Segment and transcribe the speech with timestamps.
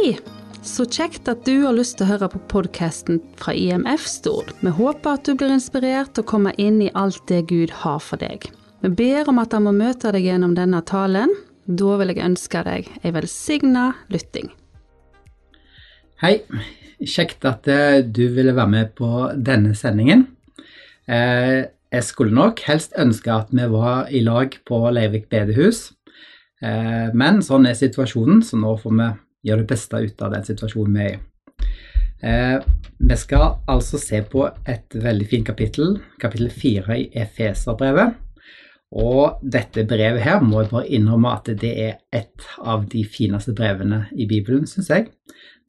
[0.00, 0.14] Hei!
[0.64, 4.54] Så kjekt at du har lyst til å høre på podkasten fra IMF Stord.
[4.64, 7.98] Vi håper at du blir inspirert til å komme inn i alt det Gud har
[8.00, 8.46] for deg.
[8.80, 11.36] Vi ber om at han må møte deg gjennom denne talen.
[11.66, 14.48] Da vil jeg ønske deg ei velsigna lytting.
[16.24, 16.34] Hei,
[17.04, 20.30] kjekt at eh, du ville være med på denne sendingen.
[21.12, 25.90] Eh, jeg skulle nok helst ønske at vi var i lag på Leivik bedehus,
[26.64, 30.46] eh, men sånn er situasjonen, så nå får vi gjøre det beste ut av den
[30.46, 31.20] situasjonen vi er i.
[33.00, 38.18] Vi skal altså se på et veldig fint kapittel, kapittel fire i Efeserbrevet.
[38.90, 43.54] Og dette brevet her må jeg bare innrømme at det er et av de fineste
[43.56, 45.06] brevene i Bibelen, syns jeg.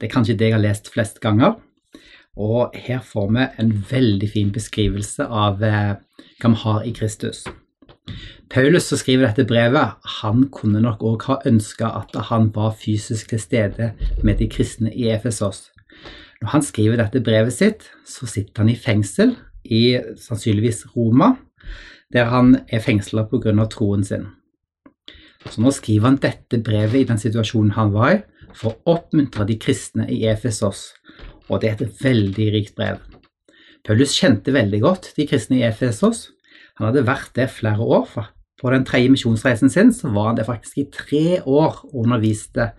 [0.02, 1.59] Det er kanskje det jeg har lest flest ganger.
[2.35, 5.94] Og her får vi en veldig fin beskrivelse av eh,
[6.41, 7.44] hva vi har i Kristus.
[8.52, 13.32] Paulus som skriver dette brevet, han kunne nok òg ha ønska at han var fysisk
[13.32, 13.92] til stede
[14.23, 15.70] med de kristne i Efesos.
[16.42, 21.36] Når han skriver dette brevet sitt, så sitter han i fengsel i sannsynligvis Roma,
[22.12, 23.53] der han er fengsla pga.
[23.70, 24.28] troen sin.
[25.50, 28.20] Så nå skriver han dette brevet i den situasjonen han var i,
[28.53, 30.92] for å oppmuntre de kristne i Efesos,
[31.47, 33.00] og det er et veldig rikt brev.
[33.86, 36.30] Paulus kjente veldig godt de kristne i Efesos.
[36.82, 38.08] Han hadde vært det flere år.
[38.10, 41.94] For på den tredje misjonsreisen sin så var han det faktisk i tre år og
[42.04, 42.72] underviste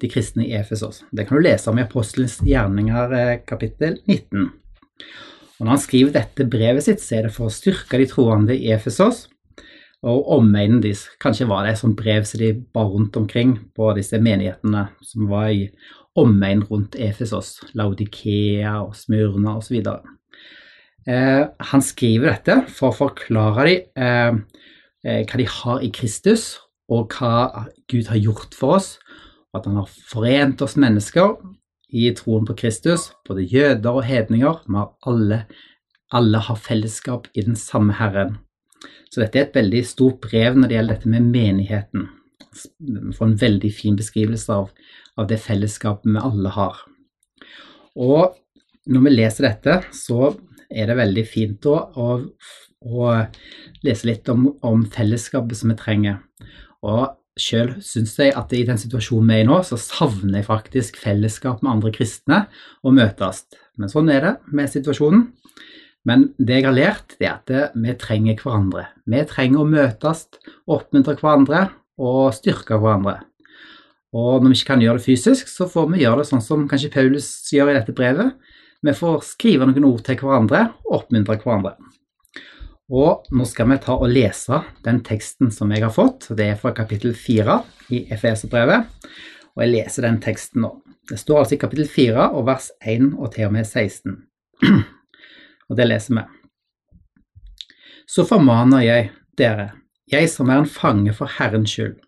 [0.00, 1.02] de kristne i Efesos.
[1.12, 4.48] Det kan du lese om i Apostelens gjerninger eh, kapittel 19.
[5.60, 8.56] Og Når han skriver dette brevet sitt, så er det for å styrke de troende
[8.56, 9.26] i Efesos
[10.00, 11.04] og omegnen deres.
[11.20, 15.28] Kanskje var det et sånt brev som de bar rundt omkring på disse menighetene som
[15.28, 15.66] var i
[16.20, 19.82] omegn rundt Efesos, Laudikea og Smyrna osv.
[21.08, 24.40] Eh, han skriver dette for å forklare dem eh,
[25.06, 26.58] eh, hva de har i Kristus,
[26.90, 28.92] og hva Gud har gjort for oss,
[29.50, 31.38] og at han har forent oss mennesker
[31.90, 34.60] i troen på Kristus, både jøder og hedninger.
[34.66, 35.44] Vi har alle,
[36.14, 38.38] alle har fellesskap i den samme Herren.
[39.10, 42.06] Så dette er et veldig stort brev når det gjelder dette med menigheten.
[42.78, 44.70] Vi får en veldig fin beskrivelse av,
[45.18, 46.84] av det fellesskapet vi alle har.
[47.98, 48.36] Og
[48.90, 50.32] når vi leser dette, så
[50.70, 52.18] er det veldig fint å, å,
[52.80, 53.08] å
[53.86, 56.20] lese litt om, om, fellesskapet som vi trenger.
[56.86, 57.10] Og
[57.40, 61.00] sjøl syns jeg at i den situasjonen vi er i nå, så savner jeg faktisk
[61.00, 62.44] fellesskap med andre kristne
[62.84, 63.44] og møtes.
[63.80, 65.28] Men sånn er det med situasjonen.
[66.08, 68.86] Men det jeg har lært, det er at vi trenger hverandre.
[69.04, 70.24] Vi trenger å møtes,
[70.70, 71.66] oppmuntre hverandre
[72.00, 73.18] og styrke hverandre.
[74.16, 76.64] Og når vi ikke kan gjøre det fysisk, så får vi gjøre det sånn som
[76.70, 78.32] kanskje Paulus gjør i dette brevet.
[78.80, 81.74] Vi får skrive noen ord til hverandre og oppmuntre hverandre.
[82.90, 86.30] Og nå skal vi ta og lese den teksten som jeg har fått.
[86.34, 87.58] Det er fra kapittel 4
[87.94, 88.88] i Efeserbrevet.
[89.54, 90.72] Og jeg leser den teksten nå.
[91.10, 94.16] Det står altså i kapittel 4 og vers 1 og til og med 16.
[95.68, 96.26] og det leser vi.
[98.10, 99.68] Så formaner jeg dere,
[100.10, 101.98] jeg som er en fange for Herrens skyld,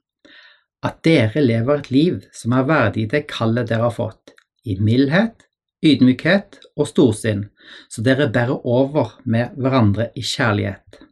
[0.83, 4.35] at dere lever et liv som er verdig det kallet dere har fått,
[4.67, 5.47] i mildhet,
[5.83, 7.47] ydmykhet og storsinn,
[7.91, 11.03] så dere bærer over med hverandre i kjærlighet.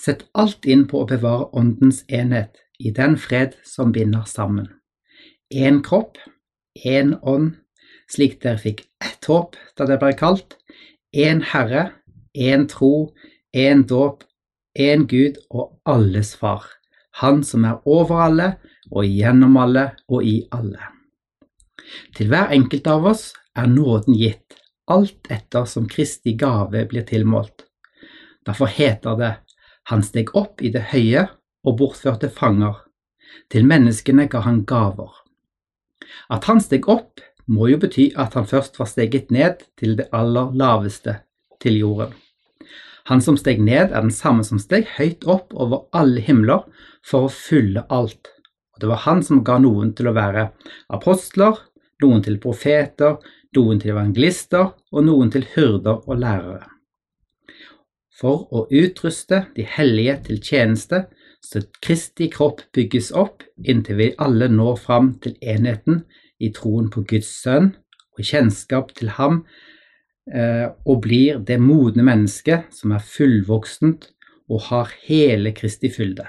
[0.00, 4.68] Sett alt inn på å bevare Åndens enhet i den fred som binder sammen.
[5.50, 6.18] Én kropp,
[6.84, 7.54] én ånd,
[8.10, 10.56] slik dere fikk ett håp da dere ble kalt,
[11.14, 11.90] én Herre,
[12.34, 13.10] én tro,
[13.54, 14.24] én dåp,
[14.78, 16.64] én Gud og alles Far,
[17.20, 18.46] Han som er over alle
[18.90, 20.80] og gjennom alle og i alle.
[22.14, 23.24] Til hver enkelt av oss
[23.58, 24.58] er nåden gitt,
[24.90, 27.66] alt etter som Kristi gave blir tilmålt.
[28.46, 29.34] Derfor heter det
[29.90, 31.24] Han steg opp i det høye
[31.66, 32.76] og bortførte fanger.
[33.50, 35.10] Til menneskene ga han gaver.
[36.30, 40.06] At han steg opp, må jo bety at han først var steget ned til det
[40.14, 41.16] aller laveste,
[41.60, 42.12] til jorden.
[43.10, 46.68] Han som steg ned, er den samme som steg høyt opp over alle himler
[47.02, 48.30] for å fylle alt.
[48.74, 50.50] Og det var han som ga noen til å være
[50.94, 51.58] apostler,
[52.04, 53.18] noen til profeter,
[53.56, 56.68] noen til evangelister og noen til hyrder og lærere.
[58.20, 61.06] For å utruste de hellige til tjeneste,
[61.40, 66.02] så Kristi kropp bygges opp inntil vi alle når fram til enheten
[66.40, 67.72] i troen på Guds sønn
[68.16, 69.40] og kjennskap til ham,
[70.28, 74.10] eh, og blir det modne mennesket som er fullvoksent
[74.50, 76.28] og har hele Kristi fylde.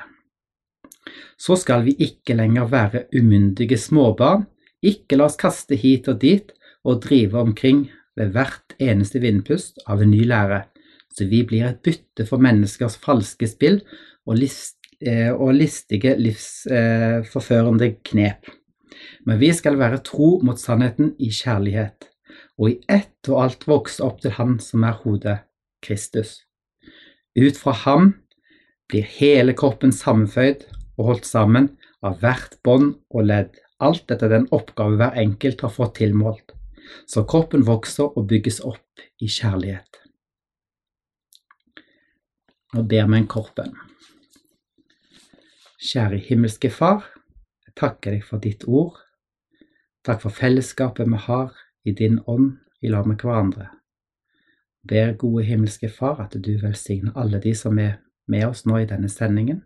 [1.35, 4.45] Så skal vi ikke lenger være umyndige småbarn,
[4.81, 6.53] ikke la oss kaste hit og dit
[6.87, 7.85] og drive omkring
[8.17, 10.63] ved hvert eneste vindpust av en ny lære,
[11.11, 13.81] så vi blir et bytte for menneskers falske spill
[14.25, 18.49] og, list, eh, og listige livsforførende knep.
[19.25, 22.09] Men vi skal være tro mot sannheten i kjærlighet,
[22.57, 25.39] og i ett og alt vokse opp til Han som er hodet,
[25.81, 26.41] Kristus.
[27.37, 28.11] Ut fra ham
[28.91, 30.65] blir hele kroppen sammenføyd
[30.99, 31.69] og holdt sammen
[32.05, 36.51] av hvert bånd og ledd, alt etter den oppgave hver enkelt har fått tilmålt,
[37.07, 40.01] så kroppen vokser og bygges opp i kjærlighet.
[42.73, 43.73] Nå ber vi en bønn.
[45.81, 47.07] Kjære himmelske Far,
[47.65, 48.99] jeg takker deg for ditt ord.
[50.05, 51.51] Takk for fellesskapet vi har
[51.83, 53.67] i din ånd i lag med hverandre.
[54.87, 58.89] Ber gode himmelske Far at du velsigner alle de som er med oss nå i
[58.89, 59.63] denne sendingen.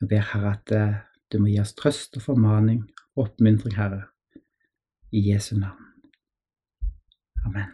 [0.00, 0.96] Jeg ber Herre at eh,
[1.32, 2.84] du må gi oss trøst og formaning
[3.16, 4.04] og oppmuntring, Herre,
[5.10, 5.87] i Jesu navn.
[7.46, 7.68] Amen.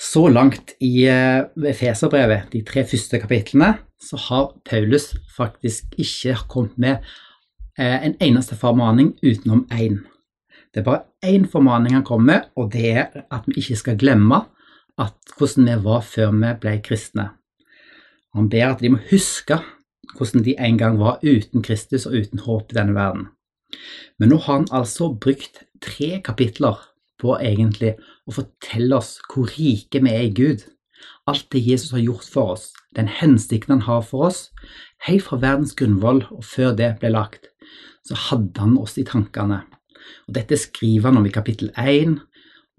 [0.00, 6.78] Så langt i Feserbrevet, Efeserbrevet, de tre første kapitlene, så har Paulus faktisk ikke kommet
[6.78, 6.96] med
[7.78, 10.00] eh, en eneste formaning utenom én.
[10.74, 13.98] Det er bare én formaning han kommer med, og det er at vi ikke skal
[13.98, 14.44] glemme
[15.38, 17.30] hvordan vi var før vi ble kristne.
[18.34, 19.58] Han ber at de må huske
[20.16, 23.28] hvordan de en gang var uten Kristus og uten håp i denne verden.
[24.18, 26.78] Men nå har han altså brukt tre kapitler
[27.20, 27.94] på egentlig
[28.28, 30.64] å fortelle oss hvor rike vi er i Gud.
[31.30, 34.48] Alt det Jesus har gjort for oss, den hensikten han har for oss,
[35.06, 37.50] helt fra verdens grunnvoll og før det ble lagt,
[38.06, 39.62] så hadde han oss i tankene.
[40.28, 42.18] Og Dette skriver han om i kapittel 1,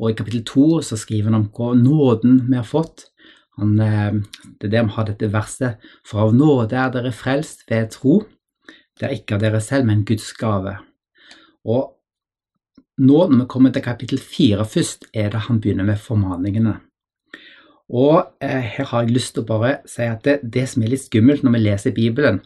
[0.01, 3.07] og i kapittel 2 så skriver han om hva nåden vi har fått.
[3.59, 4.13] Han, eh,
[4.59, 8.21] det er det vi har dette verset, for av nåde er dere frelst ved tro.
[9.01, 10.75] Det er ikke av dere selv, men Guds gave.
[11.65, 11.89] Og
[13.01, 16.75] nå når vi kommer til kapittel fire først, er det han begynner med formaningene.
[17.91, 20.93] Og eh, her har jeg lyst til å bare si at det, det som er
[20.93, 22.37] litt skummelt når vi leser Bibelen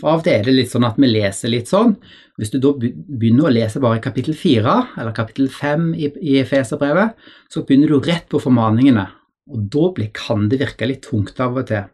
[0.00, 1.94] For av og til er det litt sånn at vi leser litt sånn.
[2.36, 7.16] Hvis du da begynner å lese bare kapittel fire eller kapittel fem i, i Efeserbrevet,
[7.48, 9.06] så begynner du rett på formaningene.
[9.50, 11.88] Og da kan det virke litt tungt av og til.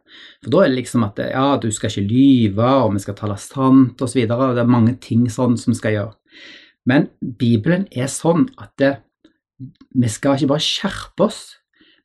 [0.45, 3.39] For da er det liksom at ja, du skal ikke lyve, og vi skal tale
[3.41, 4.23] sant osv.
[4.29, 6.17] Det er mange ting sånn som skal gjøre.
[6.87, 8.93] Men Bibelen er sånn at det,
[9.97, 11.41] vi skal ikke bare skjerpe oss,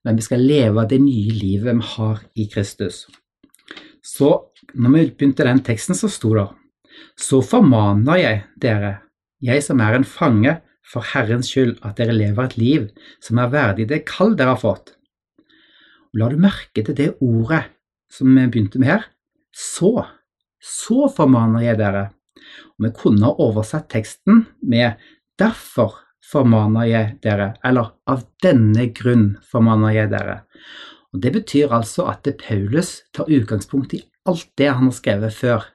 [0.07, 3.03] men vi skal leve det nye livet vi har i Kristus.
[4.01, 4.31] Så
[4.73, 6.47] når vi begynte den teksten, så sto det
[7.17, 9.01] Så formaner jeg dere,
[9.41, 12.89] jeg som er en fange for Herrens skyld, at dere lever et liv
[13.21, 14.95] som er verdig det kall dere har fått.
[16.13, 17.61] La du merke til det ordet
[18.11, 19.03] som vi begynte med her?
[19.55, 19.93] Så.
[20.59, 22.09] Så formaner jeg dere.
[22.75, 24.99] Og vi kunne ha oversatt teksten med
[25.39, 25.95] 'Derfor
[26.31, 30.41] formaner jeg dere', eller 'Av denne grunn formaner jeg dere'.
[31.13, 35.65] Og Det betyr altså at Paulus tar utgangspunkt i alt det han har skrevet før.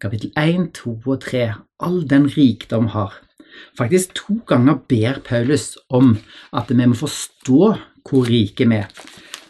[0.00, 3.12] Kapittel 1, 2 og 3, all den rikdom har.
[3.76, 6.16] Faktisk to ganger ber Paulus om
[6.52, 7.78] at vi må forstå
[8.08, 8.88] hvor rike vi er.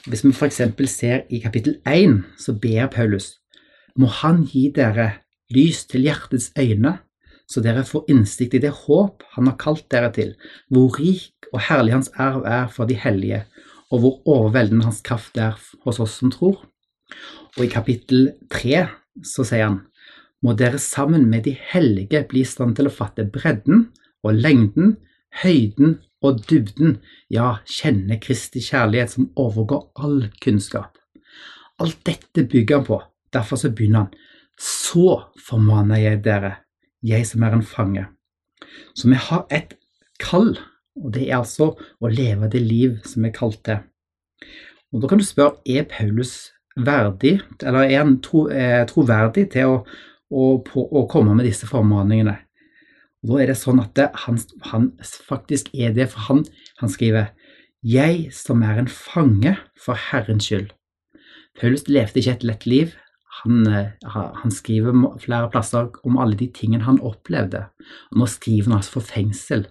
[0.08, 0.62] Hvis vi f.eks.
[0.88, 3.34] ser i kapittel 1, så ber Paulus
[3.98, 5.10] må Han gi dere
[5.52, 6.94] lys til hjertets øyne,
[7.48, 10.34] så dere får innsikt i det håp Han har kalt dere til,
[10.70, 13.42] hvor rik og herlig Hans arv er for de hellige,
[13.90, 16.64] og hvor overveldende Hans kraft er hos oss som tror.
[17.58, 18.86] Og i kapittel 3
[19.24, 19.78] så sier han,
[20.40, 23.88] må dere sammen med de hellige bli i stand til å fatte bredden
[24.22, 24.96] og lengden,
[25.42, 26.98] høyden og dybden,
[27.30, 30.98] ja, kjenne Kristi kjærlighet som overgår all kunnskap.
[31.78, 34.16] Alt dette bygger han på, derfor så begynner han
[34.58, 36.56] så formaner jeg dere,
[37.06, 38.04] jeg som er en fange.
[38.94, 39.76] Så vi har et
[40.18, 40.56] kall,
[40.98, 43.84] og det er altså å leve det liv som er kalt til.
[44.92, 49.70] Og Da kan du spørre er Paulus verdig, eller er han tro, eh, troverdig til
[49.70, 49.78] å,
[50.30, 52.36] å, på, å, komme med disse formaningene?
[53.22, 54.38] Og Da er det sånn at han,
[54.70, 56.44] han, faktisk er det, for han,
[56.78, 57.32] han skriver
[57.82, 60.70] jeg som er en fange for Herrens skyld.
[61.58, 62.94] Paulus levde ikke et lett liv,
[63.42, 67.68] han, eh, han, skriver flere plasser om alle de tingene han opplevde.
[68.10, 69.66] Og nå skriver han altså for fengsel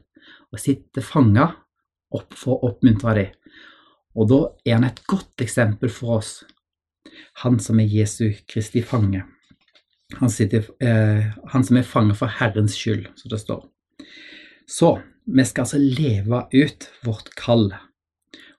[0.52, 1.50] og sitter fanga
[2.16, 3.34] opp for å oppmuntre dem.
[4.18, 6.32] Og da er han et godt eksempel for oss,
[7.44, 9.26] han som er Jesu Kristi fange.
[10.16, 13.66] Han, sitter, eh, han som er fange for Herrens skyld, som det står.
[14.68, 14.94] Så
[15.28, 17.74] vi skal altså leve ut vårt kall.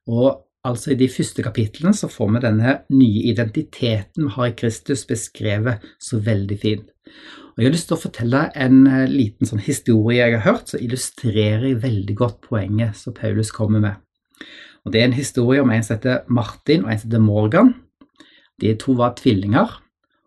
[0.08, 4.56] Og Altså I de første kapitlene så får vi denne nye identiteten vi har i
[4.58, 6.88] Kristus beskrevet så veldig fint.
[7.54, 10.68] Og Jeg har lyst til å fortelle en eh, liten sånn historie jeg har hørt,
[10.70, 14.02] som illustrerer veldig godt poenget som Paulus kommer med.
[14.84, 17.72] Og Det er en historie om en som heter Martin og en som heter Morgan.
[18.58, 19.78] De to var tvillinger,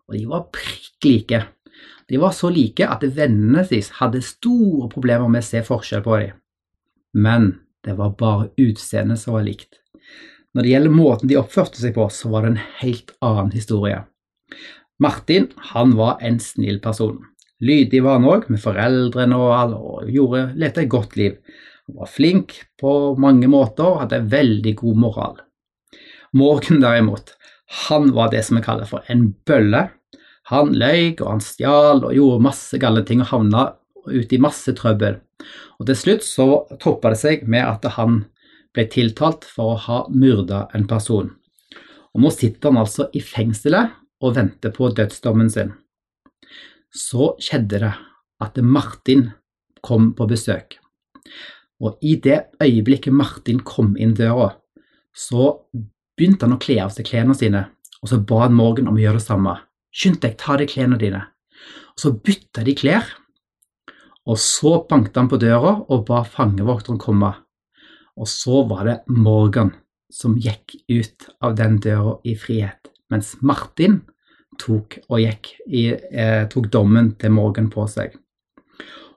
[0.08, 1.42] og de var prikk like.
[2.08, 6.18] De var så like at vennene deres hadde store problemer med å se forskjell på
[6.20, 6.38] dem.
[7.12, 7.52] Men
[7.84, 9.80] det var bare utseendet som var likt.
[10.52, 14.02] Når det gjelder måten de oppførte seg på, så var det en helt annen historie.
[15.00, 17.22] Martin han var en snill person.
[17.62, 21.38] Lydig var han òg, med foreldrene og alle, og gjorde, lette et godt liv.
[21.88, 22.92] Han var flink på
[23.22, 25.40] mange måter og hadde veldig god moral.
[26.36, 27.34] Morgan derimot,
[27.72, 29.86] han var det som vi kaller for en bølle.
[30.50, 33.62] Han løy og han stjal og gjorde masse gale ting og havna
[34.10, 35.20] ute i masse trøbbel.
[35.80, 36.46] Og Til slutt så
[36.82, 38.24] toppa det seg med at han
[38.74, 41.30] ble tiltalt for å ha myrda en person.
[42.12, 45.72] Og Nå sitter han altså i fengselet og venter på dødsdommen sin.
[46.92, 47.94] Så skjedde det
[48.42, 49.30] at Martin
[49.82, 50.76] kom på besøk.
[51.82, 54.52] Og i det øyeblikket Martin kom inn døra,
[55.12, 55.64] så
[56.18, 57.66] begynte han å kle av seg klærne sine,
[58.02, 59.56] og så ba han Morgan om å gjøre det samme.
[59.92, 61.24] Skynd deg, ta av deg klærne dine.
[61.92, 63.04] Og Så bytta de klær,
[64.26, 67.32] og så banket han på døra og ba fangevokteren komme.
[68.16, 69.72] Og så var det Morgan
[70.12, 74.02] som gikk ut av den døra i frihet, mens Martin
[74.60, 78.14] tok, i, eh, tok dommen til Morgan på seg.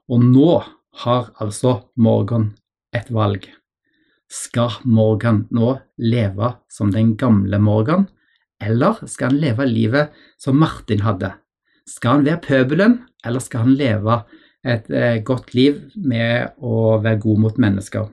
[0.09, 0.63] Og nå
[1.03, 2.53] har altså Morgan
[2.95, 3.49] et valg.
[4.31, 8.07] Skal Morgan nå leve som den gamle Morgan,
[8.63, 11.33] eller skal han leve livet som Martin hadde?
[11.85, 14.23] Skal han være pøbelen, eller skal han leve
[14.65, 18.09] et eh, godt liv med å være god mot mennesker?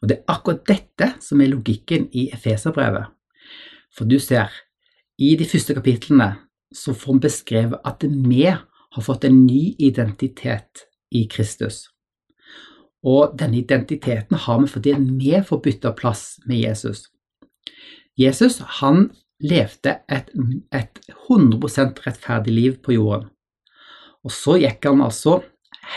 [0.00, 3.10] Og Det er akkurat dette som er logikken i Efeserbrevet.
[3.90, 4.52] For du ser,
[5.18, 6.34] i de første kapitlene
[6.74, 11.86] så får vi beskrevet at vi har fått en ny identitet i Kristus.
[13.06, 17.06] Og denne identiteten har vi fordi vi får bytte plass med Jesus.
[18.18, 19.10] Jesus han
[19.40, 20.32] levde et,
[20.74, 23.28] et 100% rettferdig liv på jorden.
[24.24, 25.40] Og så gikk han altså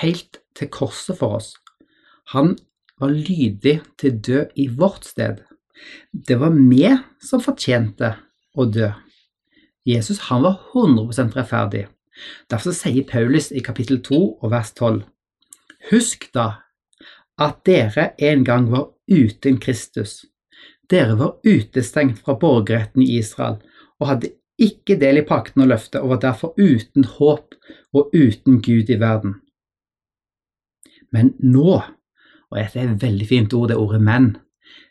[0.02, 1.54] helt til korset for oss.
[2.36, 2.58] Han
[3.00, 5.40] var lydig til død i vårt sted.
[6.12, 6.84] Det var vi
[7.24, 8.14] som fortjente
[8.54, 8.92] å dø.
[9.88, 11.88] Jesus han var 100% rettferdig.
[12.52, 15.06] Derfor sier Paulus i kapittel 2 og vers 12.:
[15.90, 16.50] Husk da
[17.40, 20.26] at dere en gang var uten Kristus.
[20.90, 23.60] Dere var utestengt fra borgerretten i Israel
[24.00, 27.56] og hadde ikke del i pakten og løftet og var derfor uten håp
[27.96, 29.38] og uten Gud i verden.
[31.12, 31.80] Men nå,
[32.50, 34.34] og dette er et veldig fint ord, det ordet men,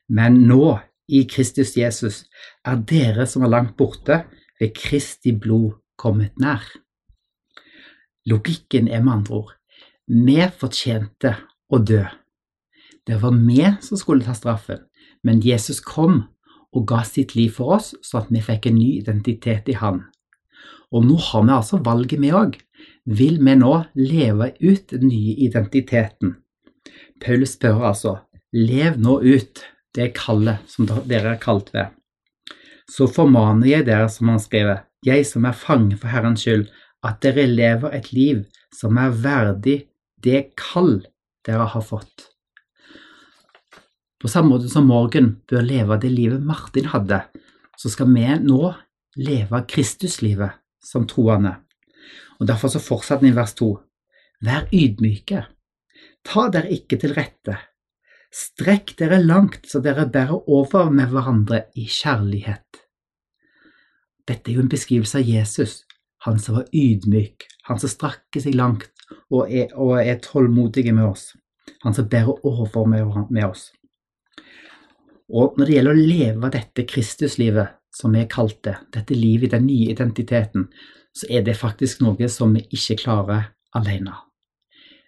[0.09, 0.78] men nå,
[1.09, 2.25] i Kristus Jesus,
[2.67, 4.25] er dere som er langt borte,
[4.59, 6.64] ved Kristi blod kommet nær.
[8.26, 9.55] Logikken er med andre ord
[10.09, 11.35] vi fortjente
[11.69, 12.00] å dø.
[13.09, 14.85] Det var vi som skulle ta straffen,
[15.25, 16.27] men Jesus kom
[16.77, 20.03] og ga sitt liv for oss, så at vi fikk en ny identitet i Han.
[20.93, 22.59] Og nå har vi altså valget, vi òg.
[23.09, 26.37] Vil vi nå leve ut den nye identiteten?
[27.25, 28.19] Paulus spør altså,
[28.53, 29.65] lev nå ut
[29.97, 31.97] det kallet som dere er kalt ved
[32.88, 36.67] så formaner jeg dere, som han skriver, jeg som er fange for Herrens skyld,
[37.05, 38.43] at dere lever et liv
[38.75, 39.79] som er verdig
[40.25, 40.99] det kall
[41.47, 42.31] dere har fått.
[44.19, 47.21] På samme måte som Morgan bør leve det livet Martin hadde,
[47.79, 48.73] så skal vi nå
[49.19, 51.55] leve Kristuslivet som troende.
[52.39, 53.71] Og Derfor så fortsetter han i vers 2.
[54.47, 55.45] Vær ydmyke.
[56.27, 57.57] Ta dere ikke til rette.
[58.35, 62.83] Strekk dere langt så dere bærer over med hverandre i kjærlighet.
[64.29, 65.83] Dette er jo en beskrivelse av Jesus,
[66.27, 68.91] han som var ydmyk, han som strakker seg langt
[69.33, 71.31] og er, og er tålmodig med oss,
[71.87, 73.71] han som bærer over med, med oss.
[75.29, 79.57] Og når det gjelder å leve dette Kristuslivet, som vi kalt det, dette livet i
[79.57, 80.69] den nye identiteten,
[81.13, 84.15] så er det faktisk noe som vi ikke klarer alene.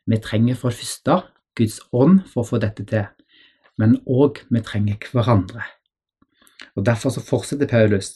[0.07, 1.21] Vi trenger for det første
[1.57, 3.07] Guds ånd for å få dette til,
[3.79, 5.65] men òg vi trenger hverandre.
[6.77, 8.15] Og Derfor så fortsetter Paulus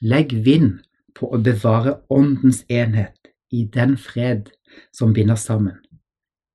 [0.00, 0.78] Legg vind
[1.18, 4.52] på å bevare åndens enhet i den fred
[4.94, 5.80] som binder sammen.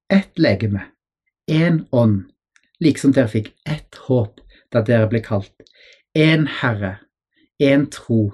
[0.09, 0.85] Ett legeme,
[1.51, 2.23] én ånd,
[2.79, 4.42] liksom dere fikk ett håp
[4.73, 5.53] da dere ble kalt.
[6.17, 6.97] Én Herre,
[7.61, 8.33] én tro,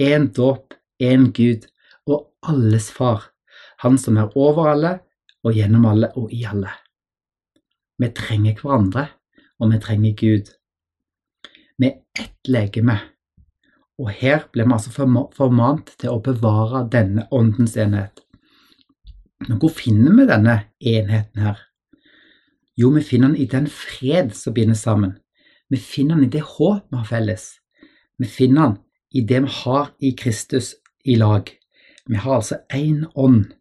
[0.00, 1.68] én dåp, én Gud
[2.06, 3.30] og alles Far,
[3.78, 4.92] Han som er over alle
[5.44, 6.70] og gjennom alle og i alle.
[7.98, 9.08] Vi trenger hverandre,
[9.60, 10.54] og vi trenger Gud.
[11.78, 12.96] Vi er ett legeme
[14.00, 14.90] og her ble vi altså
[15.36, 18.24] formant til å bevare denne åndens enhet.
[19.46, 21.60] Men hvor finner vi denne enheten her?
[22.74, 25.14] Jo, vi finner den i den fred som binder sammen.
[25.70, 27.44] Vi finner den i det håp vi har felles.
[28.18, 28.78] Vi finner den
[29.14, 31.50] i det vi har i Kristus i lag.
[32.06, 33.54] Vi har altså én ånd.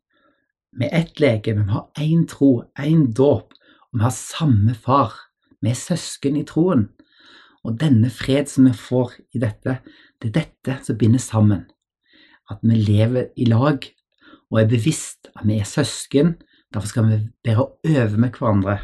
[0.73, 3.53] Vi er ett legeme, vi har én tro, én dåp,
[3.91, 5.13] og vi har samme far.
[5.61, 6.89] Vi er søsken i troen.
[7.63, 9.77] Og denne fred som vi får i dette,
[10.19, 11.65] det er dette som binder sammen.
[12.51, 13.85] At vi lever i lag
[14.51, 16.35] og er bevisst at vi er søsken.
[16.73, 18.79] Derfor skal vi bære over med hverandre.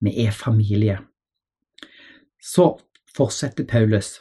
[0.00, 0.98] Vi er familie.
[2.42, 2.80] Så
[3.16, 4.16] fortsetter Paulus.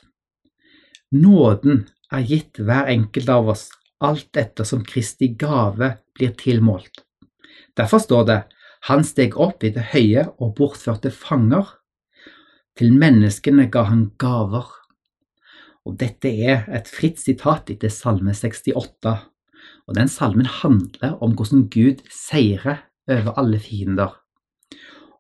[1.12, 3.70] Nåden er gitt hver enkelt av oss
[4.01, 7.04] alt etter som Kristi gave blir tilmålt.
[7.78, 8.40] Derfor står det
[8.90, 11.68] han steg opp i det høye og bortførte fanger.
[12.78, 14.70] Til menneskene ga han gaver.
[15.86, 19.13] Og Dette er et fritt sitat etter Salme 68,
[19.90, 24.13] og den salmen handler om hvordan Gud seirer over alle fiender.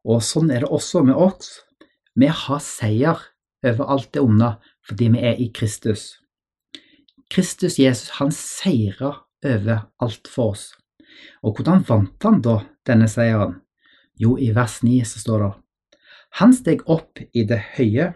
[0.05, 1.59] Og Sånn er det også med oss.
[2.15, 3.19] Vi har seier
[3.63, 4.55] over alt det onde
[4.87, 6.17] fordi vi er i Kristus.
[7.31, 9.13] Kristus Jesus han seira
[9.45, 10.71] over alt for oss.
[11.43, 13.61] Og hvordan vant han da denne seieren?
[14.19, 15.51] Jo, i vers 9 så står det
[16.39, 18.11] Han steg opp i det høye.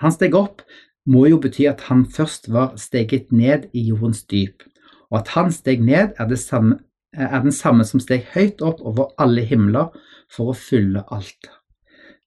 [0.00, 0.62] Han steg opp
[1.06, 4.62] må jo bety at han først var steget ned i jordens dyp,
[5.10, 6.78] og at han steg ned er, samme,
[7.12, 9.90] er den samme som steg høyt opp over alle himler
[10.30, 11.50] for å fylle alt.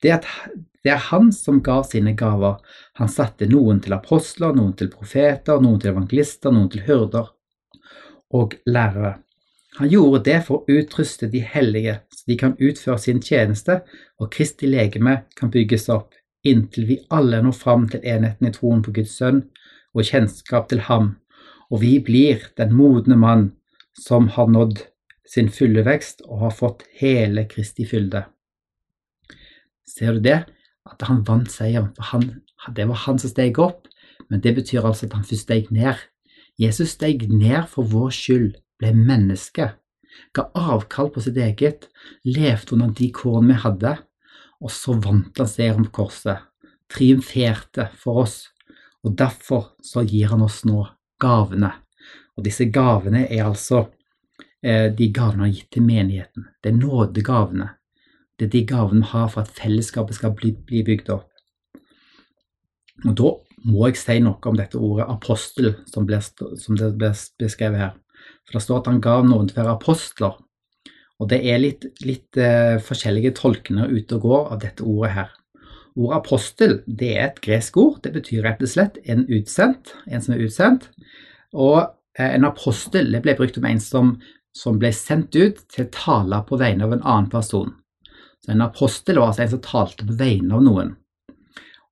[0.03, 0.27] Det, at,
[0.86, 2.60] det er han som ga sine gaver.
[3.01, 7.32] Han satte noen til apostler, noen til profeter, noen til evangelister, noen til hyrder
[8.38, 9.15] og lærere.
[9.80, 13.82] Han gjorde det for å utruste de hellige, så de kan utføre sin tjeneste,
[14.22, 16.13] og Kristi legeme kan bygges opp,
[16.46, 19.42] inntil vi alle når fram til enheten i troen på Guds sønn
[19.96, 21.15] og kjennskap til ham,
[21.74, 23.50] og vi blir den modne mann
[23.98, 24.86] som har nådd
[25.25, 28.27] sin fulle vekst og har fått hele Kristi fylde.
[29.89, 30.44] Ser du det?
[30.86, 31.92] At han vant seieren.
[31.98, 32.27] For han,
[32.75, 33.88] det var han som steg opp,
[34.30, 36.00] men det betyr altså at han først steg ned.
[36.62, 39.74] Jesus steg ned for vår skyld, ble menneske,
[40.36, 41.90] ga avkall på sitt eget,
[42.24, 43.96] levde under de kårene vi hadde,
[44.64, 46.44] og så vant han seieren på korset,
[46.92, 48.38] triumferte for oss,
[49.03, 50.86] og derfor så gir han oss nå
[51.22, 51.72] gavene.
[52.36, 53.86] Og disse gavene er altså
[54.64, 56.48] eh, de gavene han har gitt til menigheten.
[56.62, 57.70] Det er nådegavene.
[58.35, 61.29] Det er de gavene vi har for at fellesskapet skal bli, bli bygd opp.
[63.05, 63.31] Og Da
[63.65, 67.95] må jeg si noe om dette ordet apostel, som, ble, som det blir beskrevet her.
[68.45, 70.37] For Det står at han ga noen til å være apostler.
[71.19, 75.33] Og Det er litt, litt uh, forskjellige tolkninger ute og går av dette ordet her.
[75.95, 78.01] Ordet apostel det er et gresk ord.
[78.03, 80.89] Det betyr rett og slett en utsendt, en som er utsendt.
[81.55, 84.17] Og uh, en apostel det ble brukt om en som,
[84.55, 87.71] som ble sendt ut til å tale på vegne av en annen person.
[88.46, 90.92] Så en apostel var altså en som talte på vegne av noen.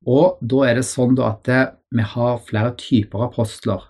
[0.06, 3.88] Og da er det sånn at eh, vi har flere typer apostler.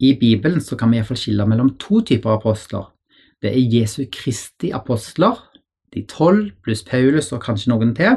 [0.00, 2.86] I Bibelen så kan vi iallfall skille mellom to typer apostler.
[3.44, 5.36] Det er Jesu Kristi apostler,
[5.92, 8.16] de tolv pluss Paulus og kanskje noen til.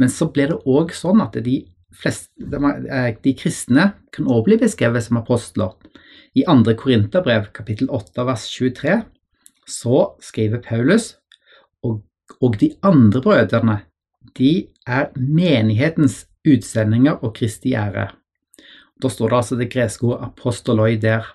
[0.00, 1.58] Men så blir det òg sånn at de,
[1.92, 5.76] fleste, eh, de kristne kan òg bli beskrevet som apostler.
[6.32, 6.72] I 2.
[6.80, 8.96] Korinterbrev kapittel 8 vers 23
[9.68, 11.14] så skriver Paulus
[12.40, 13.80] og de andre brødrene,
[14.36, 18.10] de er menighetens utsendinger og Kristi ære.
[19.02, 21.26] Da står det altså det greske ordet apostoloi der.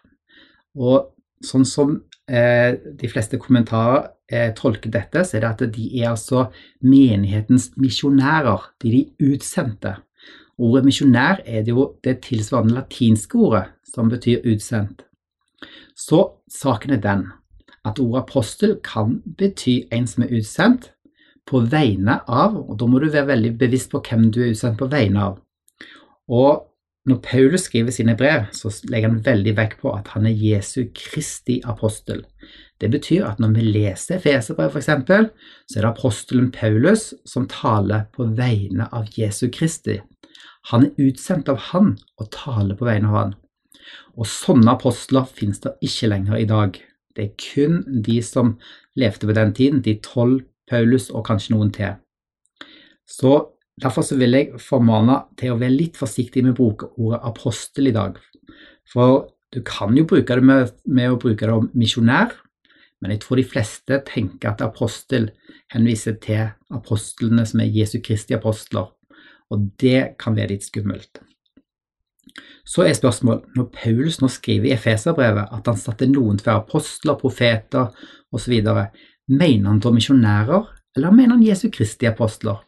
[0.75, 1.11] Og
[1.45, 1.95] sånn som
[2.29, 6.47] eh, de fleste kommentarer eh, tolker dette, så er det at de er altså
[6.81, 8.71] menighetens misjonærer.
[8.81, 9.97] De de utsendte.
[10.61, 15.05] Ordet misjonær er det jo det tilsvarende latinske ordet som betyr utsendt.
[15.97, 17.27] Så saken er den
[17.87, 20.91] at ordet apostel kan bety en som er utsendt
[21.49, 24.79] på vegne av, og da må du være veldig bevisst på hvem du er utsendt
[24.79, 25.39] på vegne av.
[26.31, 26.67] Og
[27.09, 30.83] når Paulus skriver sine brev, så legger han veldig vekt på at han er Jesu
[30.93, 32.21] Kristi apostel.
[32.81, 38.05] Det betyr at når vi leser Feserbrev f.eks., så er det apostelen Paulus som taler
[38.13, 39.97] på vegne av Jesu Kristi.
[40.69, 43.35] Han er utsendt av han og taler på vegne av han.
[44.13, 46.77] Og sånne apostler finnes det ikke lenger i dag.
[47.15, 48.55] Det er kun de som
[48.95, 51.97] levde på den tiden, de tolv Paulus og kanskje noen til.
[53.07, 57.21] Så Derfor så vil jeg formane til å være litt forsiktig med å bruke ordet
[57.25, 58.19] apostel i dag.
[58.91, 62.35] For du kan jo bruke det med, med å bruke det om misjonær,
[63.01, 65.31] men jeg tror de fleste tenker at apostel
[65.73, 68.91] henviser til apostlene som er Jesu Kristi apostler,
[69.49, 71.23] og det kan være litt skummelt.
[72.65, 77.17] Så er spørsmålet, når Paulus nå skriver i Efeserbrevet at han satte noen til apostler,
[77.19, 77.89] profeter
[78.31, 78.53] osv.,
[79.31, 82.61] mener han da misjonærer, eller mener han Jesu Kristi apostler?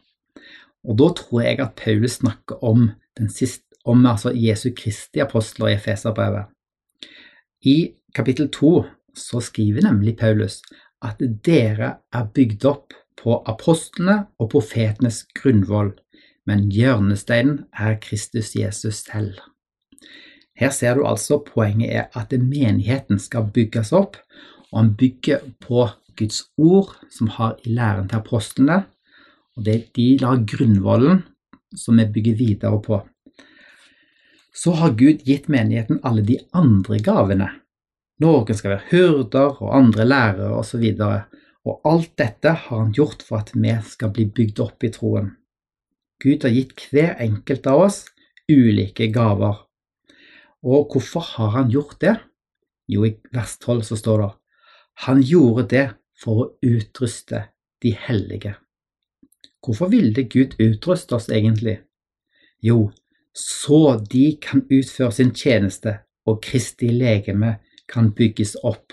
[0.84, 2.90] Og da tror jeg at Paulus snakker om,
[3.28, 6.50] siste, om altså Jesu Kristi apostler i Efeserbrevet.
[7.64, 8.84] I kapittel 2
[9.16, 10.60] så skriver nemlig Paulus
[11.04, 15.92] at dere er bygd opp på apostlene og profetenes grunnvoll,
[16.48, 19.38] men hjørnesteinen er Kristus Jesus selv.
[20.54, 24.16] Her ser du altså poenget er at menigheten skal bygges opp,
[24.70, 25.88] og han bygger på
[26.18, 28.84] Guds ord, som har i læren til apostlene,
[29.56, 31.24] og det de lar grunnvollen
[31.78, 33.00] som vi bygger videre på.
[34.54, 37.48] Så har Gud gitt menigheten alle de andre gavene.
[38.22, 40.84] Noen skal være hyrder og andre lærere osv.
[41.64, 45.32] Og alt dette har han gjort for at vi skal bli bygd opp i troen.
[46.22, 48.04] Gud har gitt hver enkelt av oss
[48.48, 49.64] ulike gaver.
[50.64, 52.16] Og hvorfor har han gjort det?
[52.88, 54.30] Jo, i vers 12 så står det
[55.06, 55.86] Han gjorde det
[56.20, 57.48] for å utruste
[57.82, 58.54] de hellige.
[59.64, 61.78] Hvorfor ville Gud utruste oss egentlig?
[62.64, 62.90] Jo,
[63.34, 65.98] så de kan utføre sin tjeneste
[66.28, 67.58] og Kristi legeme
[67.90, 68.92] kan bygges opp.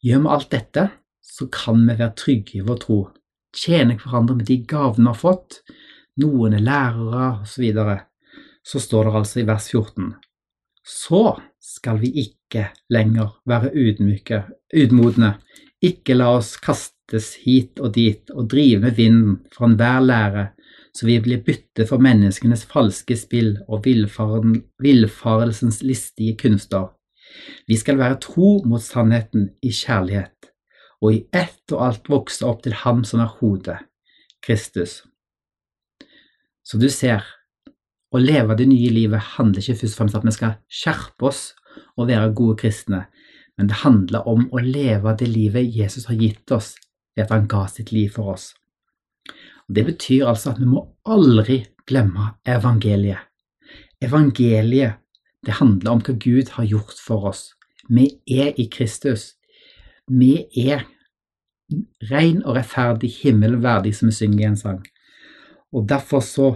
[0.00, 0.86] Gjør vi alt dette,
[1.20, 3.00] så kan vi være trygge i vår tro,
[3.56, 5.60] tjene hverandre med de gavene vi har fått,
[6.20, 7.66] noen er lærere osv.
[8.66, 10.14] Så, står det altså i vers 14
[10.84, 11.22] Så
[11.60, 14.42] skal vi ikke lenger være ydmyke,
[14.74, 15.34] ydmodne,
[15.82, 20.46] ikke la oss kastes hit og dit og drive med vinden fra enhver lære,
[20.92, 26.90] så vi blir bytte for menneskenes falske spill og villfarelsens listige kunster
[27.66, 30.50] vi skal være tro mot sannheten i kjærlighet,
[31.00, 33.78] og i ett og alt vokse opp til Ham som er hodet,
[34.44, 35.00] Kristus.
[36.64, 37.24] Så du ser,
[38.10, 41.28] å leve det nye livet handler ikke først og fremst om at vi skal skjerpe
[41.30, 41.42] oss
[41.96, 43.04] og være gode kristne,
[43.56, 46.74] men det handler om å leve det livet Jesus har gitt oss
[47.14, 48.50] ved at han ga sitt liv for oss.
[49.68, 53.28] Og det betyr altså at vi må aldri glemme evangeliet.
[54.02, 54.98] Evangeliet
[55.46, 57.52] det handler om hva Gud har gjort for oss.
[57.88, 59.36] Vi er i Kristus.
[60.10, 60.84] Vi er
[62.10, 64.82] ren og rettferdig, himmelverdig, som vi synger i en sang.
[65.72, 66.48] Og Derfor så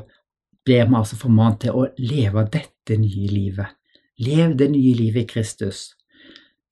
[0.64, 3.76] blir vi altså formant til å leve dette nye livet.
[4.24, 5.92] Lev det nye livet i Kristus.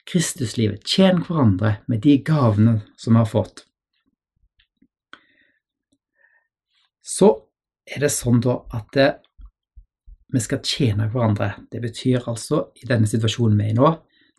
[0.08, 0.84] Kristuslivet.
[0.88, 3.64] Tjen hverandre med de gavene som vi har fått.
[7.02, 7.28] Så
[7.86, 8.98] er det sånn da at
[10.32, 11.52] vi skal tjene hverandre.
[11.70, 13.90] Det betyr altså, i denne situasjonen vi er i nå,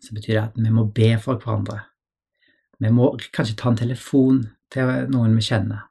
[0.02, 1.84] så betyr det at vi må be for hverandre.
[2.82, 4.40] Vi må kanskje ta en telefon
[4.74, 5.86] til noen vi kjenner.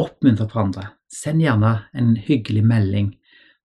[0.00, 0.86] Oppmuntre hverandre.
[1.12, 3.10] Send gjerne en hyggelig melding,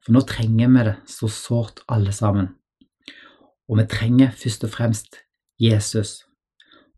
[0.03, 2.49] for nå trenger vi det så sårt alle sammen.
[3.69, 5.19] Og vi trenger først og fremst
[5.61, 6.25] Jesus.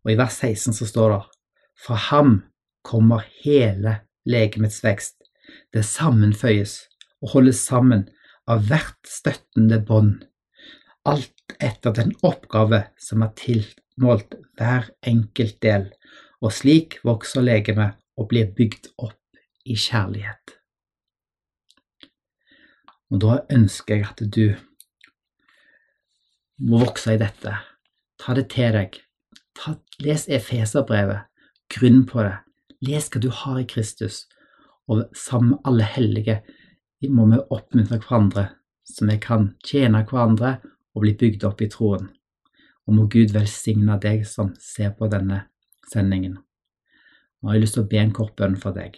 [0.02, 1.20] Og i vers 16 så står det
[1.78, 2.32] fra ham
[2.82, 5.16] kommer hele legemets vekst.
[5.72, 6.80] Det sammenføyes
[7.22, 8.08] og holdes sammen
[8.48, 10.24] av hvert støttende bånd,
[11.04, 15.88] alt etter den oppgave som er tilmålt hver enkelt del,
[16.42, 19.17] og slik vokser legemet og blir bygd opp
[19.68, 20.54] i kjærlighet.
[23.12, 24.46] Og da ønsker jeg at du
[26.68, 27.54] må vokse i dette.
[28.20, 28.98] Ta det til deg.
[29.56, 31.28] Ta, les Efeserbrevet.
[31.72, 32.36] Grunn på det.
[32.84, 34.26] Les hva du har i Kristus,
[34.88, 36.40] og sammen med alle hellige
[37.10, 38.46] må vi oppmuntre hverandre
[38.88, 40.56] så vi kan tjene hverandre
[40.94, 42.08] og bli bygd opp i troen.
[42.88, 45.42] Og må Gud velsigne deg som ser på denne
[45.92, 46.38] sendingen.
[47.38, 48.96] Nå har jeg lyst til å be en kort bønn for deg.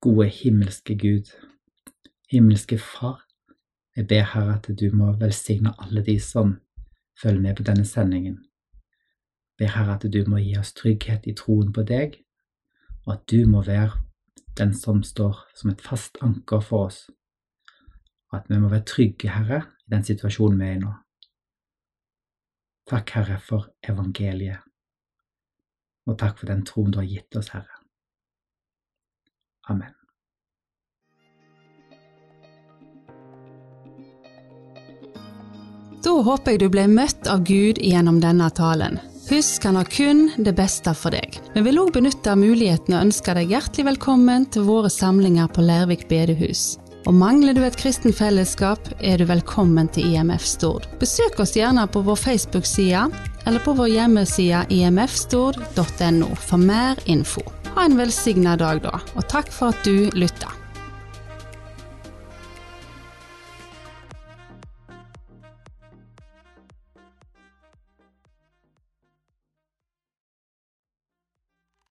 [0.00, 1.28] Gode himmelske Gud,
[2.30, 3.26] himmelske Far,
[3.96, 6.54] jeg ber Herre at du må velsigne alle de som
[7.22, 8.38] følger med på denne sendingen.
[9.58, 12.16] Jeg ber Herre at du må gi oss trygghet i troen på deg,
[13.04, 14.00] og at du må være
[14.56, 17.02] den som står som et fast anker for oss.
[18.32, 20.94] At vi må være trygge, Herre, i den situasjonen vi er i nå.
[22.88, 24.64] Takk, Herre, for evangeliet,
[26.08, 27.79] og takk for den troen du har gitt oss, Herre.
[29.70, 29.88] Amen.
[36.04, 38.98] Da håper jeg du ble møtt av Gud gjennom denne talen.
[39.30, 41.36] Husk, han har kun det beste for deg.
[41.54, 46.08] Vi vil òg benytte muligheten og ønske deg hjertelig velkommen til våre samlinger på Lærvik
[46.10, 46.80] bedehus.
[47.06, 50.88] Og mangler du et kristen fellesskap, er du velkommen til IMF Stord.
[51.00, 53.06] Besøk oss gjerne på vår Facebook-side
[53.46, 57.46] eller på vår hjemmeside imfstord.no for mer info.
[57.74, 60.59] Ha en velsigna dag, da, og takk for at du lytta.